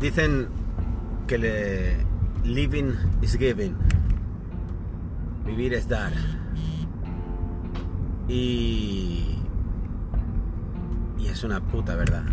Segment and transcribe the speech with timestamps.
[0.00, 0.48] Dicen
[1.26, 1.96] que le,
[2.44, 3.74] living is giving.
[5.44, 6.12] Vivir es dar.
[8.28, 9.38] Y...
[11.18, 12.24] Y es una puta verdad.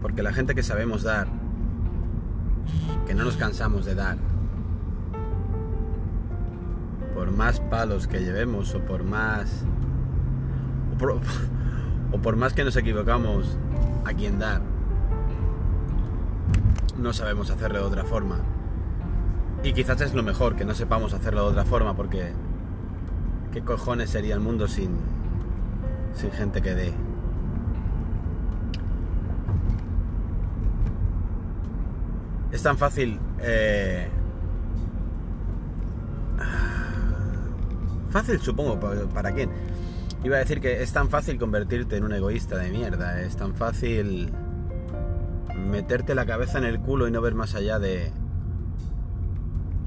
[0.00, 1.28] Porque la gente que sabemos dar,
[3.06, 4.16] que no nos cansamos de dar,
[7.14, 9.64] por más palos que llevemos o por más...
[12.12, 13.56] o por más que nos equivocamos
[14.04, 14.60] a quien dar,
[16.98, 18.38] no sabemos hacerlo de otra forma.
[19.62, 22.32] Y quizás es lo mejor que no sepamos hacerlo de otra forma porque
[23.52, 24.90] ¿qué cojones sería el mundo sin,
[26.14, 26.92] sin gente que dé?
[32.52, 33.18] Es tan fácil...
[33.40, 34.08] eh,
[38.10, 39.50] Fácil supongo, ¿para- ¿para quién?
[40.24, 43.54] Iba a decir que es tan fácil convertirte en un egoísta de mierda, es tan
[43.54, 44.32] fácil
[45.54, 48.12] meterte la cabeza en el culo y no ver más allá de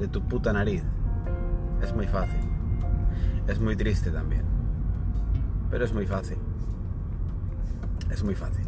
[0.02, 0.84] de tu puta nariz.
[1.82, 2.40] Es muy fácil.
[3.48, 4.44] Es muy triste también.
[5.70, 6.38] Pero es muy fácil.
[8.10, 8.66] Es muy fácil.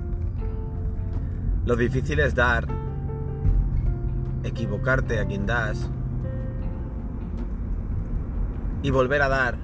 [1.65, 2.67] Lo difícil es dar,
[4.43, 5.89] equivocarte a quien das
[8.83, 9.57] y volver a dar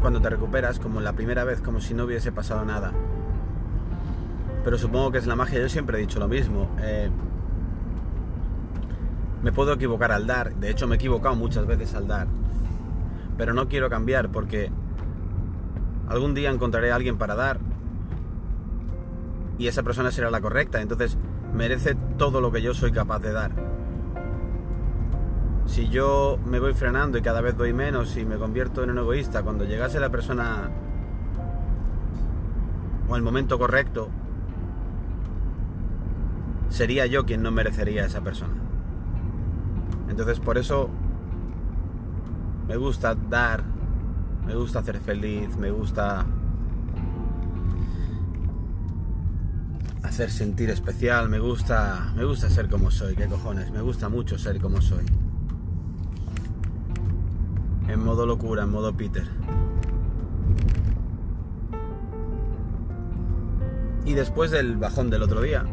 [0.00, 2.92] cuando te recuperas como la primera vez, como si no hubiese pasado nada.
[4.64, 6.68] Pero supongo que es la magia, yo siempre he dicho lo mismo.
[6.80, 7.10] eh,
[9.42, 12.26] me puedo equivocar al dar, de hecho me he equivocado muchas veces al dar,
[13.36, 14.70] pero no quiero cambiar porque
[16.08, 17.60] algún día encontraré a alguien para dar
[19.58, 21.16] y esa persona será la correcta, entonces
[21.54, 23.67] merece todo lo que yo soy capaz de dar.
[25.68, 28.98] Si yo me voy frenando y cada vez doy menos y me convierto en un
[28.98, 30.70] egoísta, cuando llegase la persona
[33.06, 34.08] o el momento correcto,
[36.70, 38.54] sería yo quien no merecería a esa persona.
[40.08, 40.88] Entonces por eso
[42.66, 43.62] me gusta dar,
[44.46, 46.24] me gusta hacer feliz, me gusta
[50.02, 54.38] hacer sentir especial, me gusta, me gusta ser como soy, qué cojones, me gusta mucho
[54.38, 55.04] ser como soy.
[57.88, 59.26] En modo locura, en modo Peter.
[64.04, 65.64] Y después del bajón del otro día,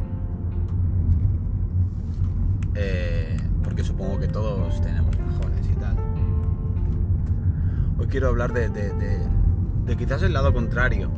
[2.76, 5.96] eh, porque supongo que todos tenemos bajones y tal.
[7.98, 9.28] Hoy quiero hablar de, de- de-
[9.86, 11.10] de quizás el lado contrario.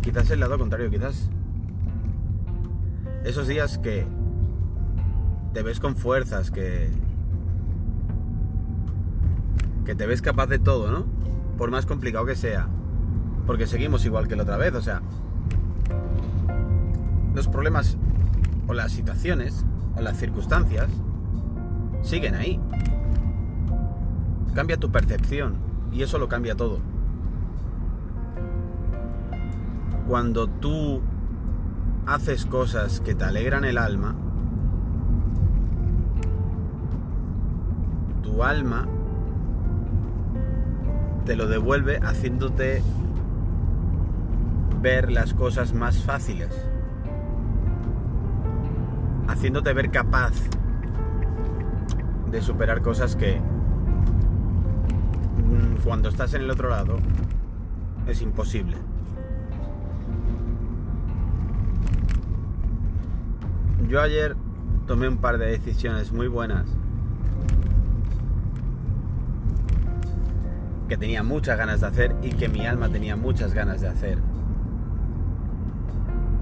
[0.00, 1.28] Quizás el lado contrario, quizás
[3.24, 4.06] esos días que
[5.52, 6.88] te ves con fuerzas, que
[9.84, 11.04] que te ves capaz de todo, ¿no?
[11.58, 12.68] Por más complicado que sea,
[13.46, 15.02] porque seguimos igual que la otra vez, o sea,
[17.34, 17.96] los problemas
[18.66, 19.64] o las situaciones
[19.96, 20.88] o las circunstancias
[22.02, 22.60] siguen ahí.
[24.54, 25.54] Cambia tu percepción
[25.92, 26.78] y eso lo cambia todo.
[30.06, 31.00] Cuando tú
[32.06, 34.14] haces cosas que te alegran el alma,
[38.22, 38.86] tu alma
[41.24, 42.82] te lo devuelve haciéndote
[44.80, 46.50] ver las cosas más fáciles
[49.28, 50.32] haciéndote ver capaz
[52.30, 53.40] de superar cosas que
[55.38, 56.98] mm, cuando estás en el otro lado
[58.06, 58.76] es imposible.
[63.88, 64.36] Yo ayer
[64.86, 66.66] tomé un par de decisiones muy buenas
[70.92, 74.18] que tenía muchas ganas de hacer y que mi alma tenía muchas ganas de hacer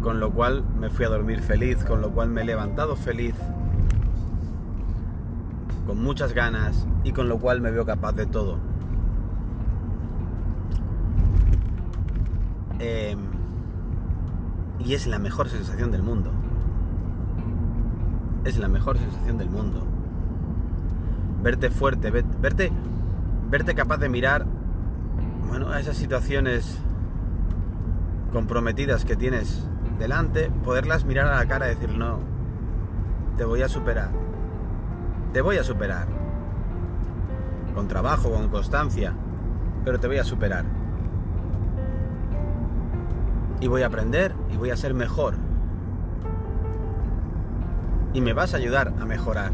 [0.02, 3.36] con lo cual me fui a dormir feliz, con lo cual me he levantado feliz,
[5.86, 8.58] con muchas ganas y con lo cual me veo capaz de todo.
[12.80, 13.14] Eh,
[14.80, 16.32] y es la mejor sensación del mundo.
[18.44, 19.84] Es la mejor sensación del mundo.
[21.40, 22.72] Verte fuerte, ve- verte,
[23.50, 24.46] verte capaz de mirar,
[25.48, 26.78] bueno, a esas situaciones
[28.32, 29.66] comprometidas que tienes
[29.98, 32.20] delante, poderlas mirar a la cara y decir, no,
[33.36, 34.10] te voy a superar.
[35.32, 36.06] Te voy a superar.
[37.74, 39.14] Con trabajo, con constancia,
[39.84, 40.64] pero te voy a superar.
[43.60, 45.34] Y voy a aprender y voy a ser mejor.
[48.14, 49.52] Y me vas a ayudar a mejorar.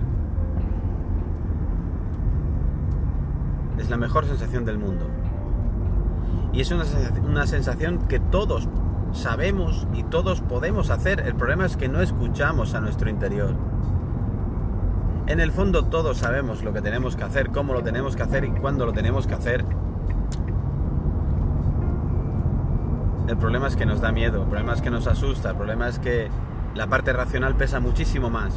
[3.79, 5.07] Es la mejor sensación del mundo.
[6.53, 8.69] Y es una, sensación que todos
[9.13, 11.21] sabemos y todos podemos hacer.
[11.21, 13.55] El problema es que no escuchamos a nuestro interior.
[15.27, 18.45] En el fondo todos sabemos lo que tenemos que hacer, cómo lo tenemos que hacer
[18.45, 19.65] y cuándo lo tenemos que hacer.
[23.29, 25.89] El problema es que nos da miedo, el problema es que nos asusta, el problema
[25.89, 26.31] es que
[26.75, 28.55] la parte racional pesa muchísimo más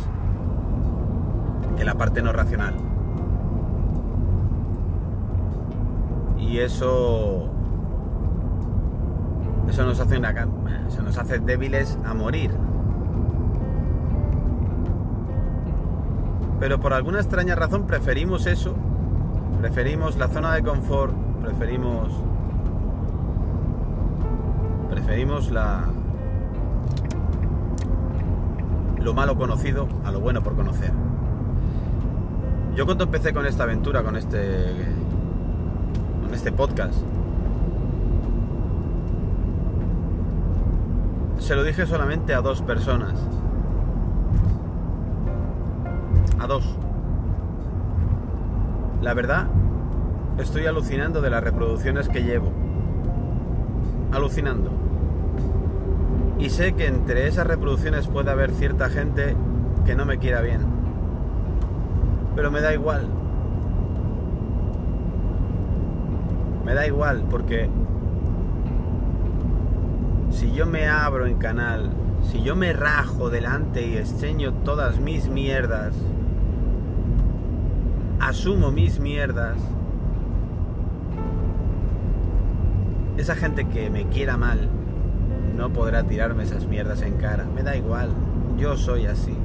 [1.75, 2.75] que la parte no racional.
[6.49, 7.47] Y eso
[9.69, 10.33] eso nos hace una
[11.03, 12.51] nos hace débiles a morir.
[16.59, 18.73] Pero por alguna extraña razón preferimos eso.
[19.61, 21.13] Preferimos la zona de confort,
[21.43, 22.09] preferimos
[24.89, 25.85] preferimos la
[28.97, 30.91] lo malo conocido a lo bueno por conocer.
[32.75, 34.98] Yo cuando empecé con esta aventura, con este
[36.33, 36.95] este podcast,
[41.49, 43.13] se lo dije solamente a dos personas.
[46.37, 46.63] A dos.
[49.01, 49.47] La verdad,
[50.37, 52.51] estoy alucinando de las reproducciones que llevo.
[54.11, 54.69] Alucinando.
[56.37, 59.35] Y sé que entre esas reproducciones puede haber cierta gente
[59.85, 60.61] que no me quiera bien.
[62.35, 63.18] Pero me da igual.
[66.69, 67.67] Me da igual porque
[70.29, 71.89] si yo me abro en canal,
[72.21, 75.95] si yo me rajo delante y enseño todas mis mierdas,
[78.19, 79.57] asumo mis mierdas,
[83.17, 84.69] esa gente que me quiera mal
[85.57, 87.45] no podrá tirarme esas mierdas en cara.
[87.55, 88.11] Me da igual,
[88.59, 89.35] yo soy así.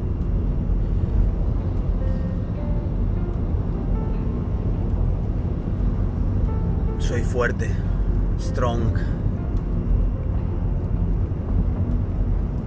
[7.14, 7.70] Soy fuerte,
[8.40, 8.96] strong,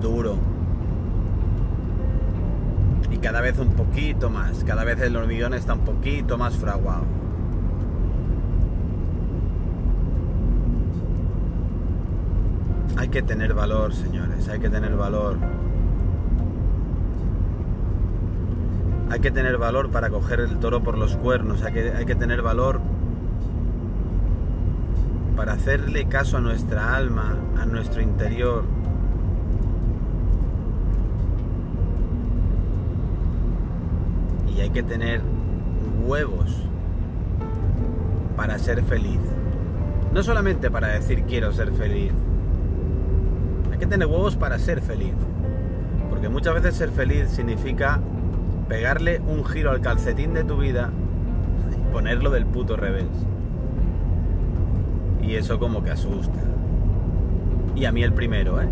[0.02, 0.38] duro.
[3.12, 7.04] Y cada vez un poquito más, cada vez el hormigón está un poquito más fraguado.
[12.96, 15.36] Hay que tener valor, señores, hay que tener valor.
[19.10, 22.16] Hay que tener valor para coger el toro por los cuernos, hay que, hay que
[22.16, 22.80] tener valor
[25.38, 28.63] para hacerle caso a nuestra alma, a nuestro interior.
[34.48, 35.22] Y hay que tener
[36.07, 36.63] huevos
[38.36, 39.19] para ser feliz.
[40.12, 42.12] No solamente para decir quiero ser feliz,
[43.72, 45.13] hay que tener huevos para ser feliz.
[46.10, 48.00] Porque muchas veces ser feliz significa
[48.68, 50.90] pegarle un giro al calcetín de tu vida
[51.72, 53.06] y ponerlo del puto revés.
[55.28, 56.40] Y eso como que asusta.
[57.76, 58.68] Y a mí el primero, ¿eh?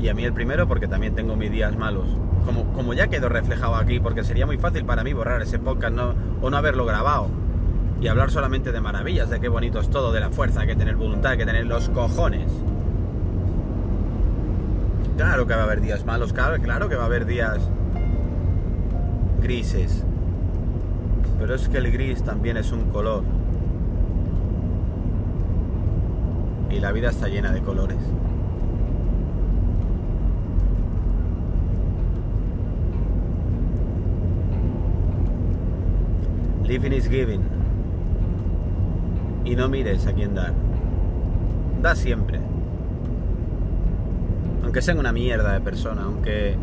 [0.00, 2.08] Y a mí el primero porque también tengo mis días malos.
[2.44, 5.96] Como, como ya quedó reflejado aquí, porque sería muy fácil para mí borrar ese podcast
[6.42, 7.28] o no haberlo grabado.
[8.00, 10.76] Y hablar solamente de maravillas, de qué bonito es todo, de la fuerza, hay que
[10.76, 12.52] tener voluntad, hay que tener los cojones.
[15.16, 17.70] Claro que va a haber días malos, claro, claro que va a haber días
[19.40, 20.04] grises.
[21.38, 23.22] Pero es que el gris también es un color.
[26.70, 27.98] Y la vida está llena de colores.
[36.64, 37.42] Living is giving.
[39.44, 40.52] Y no mires a quién dar.
[41.80, 42.40] Da siempre
[44.76, 46.54] aunque sean una mierda de persona, aunque...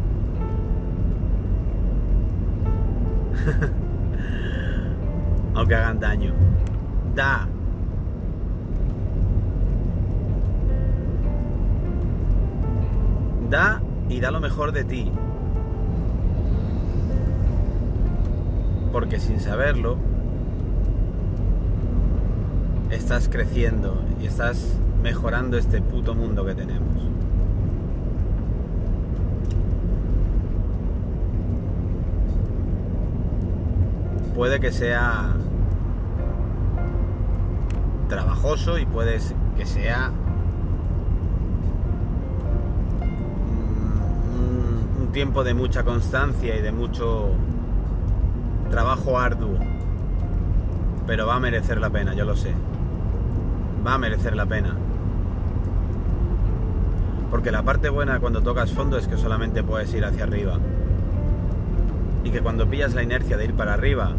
[5.55, 6.31] aunque hagan daño.
[7.15, 7.48] Da.
[13.50, 15.12] Da y da lo mejor de ti.
[18.92, 19.98] Porque sin saberlo,
[22.92, 27.14] estás creciendo y estás mejorando este puto mundo que tenemos.
[34.44, 35.30] puede que sea
[38.10, 39.20] trabajoso y puede
[39.56, 40.12] que sea
[45.13, 47.29] tiempo de mucha constancia y de mucho
[48.70, 49.58] trabajo arduo.
[51.08, 52.53] Pero va a merecer la pena, yo lo sé.
[53.86, 54.75] Va a merecer la pena.
[57.29, 60.60] Porque la parte buena cuando tocas fondo es que solamente puedes ir hacia arriba
[62.24, 64.12] y que cuando pillas la inercia de ir para arriba,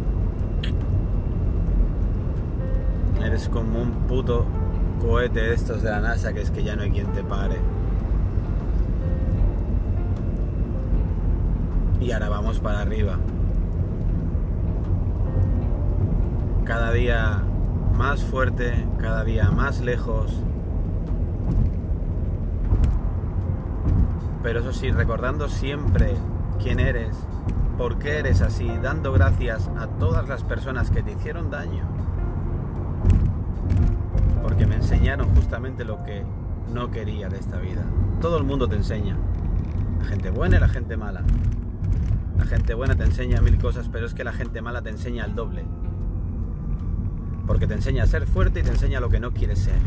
[3.24, 4.46] eres como un puto
[5.00, 7.73] cohete de estos de la NASA que es que ya no hay quien te pare.
[12.04, 13.16] Y ahora vamos para arriba.
[16.64, 17.42] Cada día
[17.96, 20.30] más fuerte, cada día más lejos.
[24.42, 26.14] Pero eso sí, recordando siempre
[26.62, 27.16] quién eres,
[27.78, 31.84] por qué eres así, dando gracias a todas las personas que te hicieron daño.
[34.42, 36.22] Porque me enseñaron justamente lo que
[36.70, 37.82] no quería de esta vida.
[38.20, 39.16] Todo el mundo te enseña.
[40.00, 41.22] La gente buena y la gente mala.
[42.38, 45.24] La gente buena te enseña mil cosas, pero es que la gente mala te enseña
[45.24, 45.64] el doble.
[47.46, 49.78] Porque te enseña a ser fuerte y te enseña lo que no quieres ser.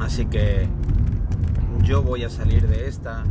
[0.00, 0.68] Así que
[1.82, 3.24] yo voy a salir de esta.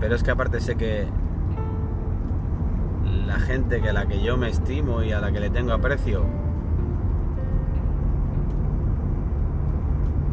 [0.00, 1.08] Pero es que aparte sé que
[3.26, 5.72] la gente que a la que yo me estimo y a la que le tengo
[5.72, 6.24] aprecio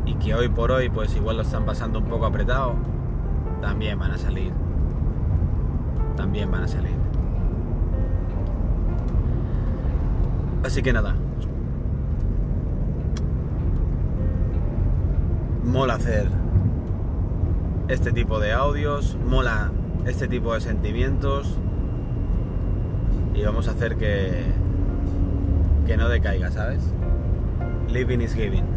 [0.07, 2.75] y que hoy por hoy pues igual lo están pasando un poco apretado,
[3.61, 4.53] también van a salir.
[6.15, 6.95] También van a salir.
[10.63, 11.15] Así que nada.
[15.63, 16.29] Mola hacer
[17.89, 19.71] este tipo de audios, mola
[20.05, 21.57] este tipo de sentimientos
[23.35, 24.45] y vamos a hacer que
[25.85, 26.81] que no decaiga, ¿sabes?
[27.89, 28.76] Living is giving.